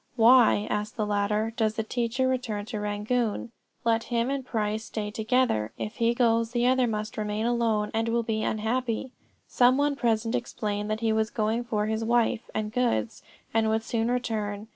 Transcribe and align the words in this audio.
"Why," 0.15 0.65
asked 0.67 0.95
the 0.97 1.05
latter, 1.05 1.53
"does 1.55 1.75
the 1.75 1.83
teacher 1.83 2.27
return 2.27 2.65
to 2.65 2.79
Rangoon? 2.79 3.51
let 3.85 4.05
him 4.05 4.31
and 4.31 4.43
Price 4.43 4.85
stay 4.85 5.11
together. 5.11 5.73
If 5.77 6.01
one 6.01 6.13
goes, 6.13 6.53
the 6.53 6.65
other 6.65 6.87
must 6.87 7.17
remain 7.19 7.45
alone, 7.45 7.91
and 7.93 8.07
will 8.09 8.23
be 8.23 8.41
unhappy." 8.41 9.11
Some 9.47 9.77
one 9.77 9.95
present 9.95 10.33
explained 10.33 10.89
that 10.89 11.01
he 11.01 11.13
was 11.13 11.29
going 11.29 11.63
for 11.65 11.85
his 11.85 12.03
wife 12.03 12.49
and 12.55 12.73
goods, 12.73 13.21
and 13.53 13.69
would 13.69 13.83
soon 13.83 14.09
return. 14.09 14.69